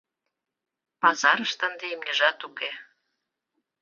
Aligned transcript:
Пазарыште 1.01 1.63
ынде 1.69 1.85
имньыжат 1.93 2.39
уке. 2.47 2.71